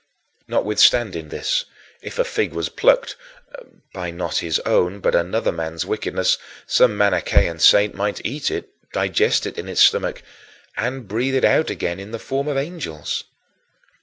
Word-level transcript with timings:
Notwithstanding 0.47 1.29
this, 1.29 1.65
if 2.01 2.17
a 2.17 2.23
fig 2.23 2.53
was 2.53 2.69
plucked, 2.69 3.15
by 3.93 4.09
not 4.09 4.37
his 4.37 4.57
own 4.61 4.99
but 4.99 5.13
another 5.13 5.51
man's 5.51 5.85
wickedness, 5.85 6.39
some 6.65 6.97
Manichean 6.97 7.59
saint 7.59 7.93
might 7.93 8.19
eat 8.25 8.49
it, 8.49 8.71
digest 8.91 9.45
it 9.45 9.59
in 9.59 9.67
his 9.67 9.79
stomach, 9.79 10.23
and 10.75 11.07
breathe 11.07 11.35
it 11.35 11.45
out 11.45 11.69
again 11.69 11.99
in 11.99 12.09
the 12.09 12.17
form 12.17 12.47
of 12.47 12.57
angels. 12.57 13.25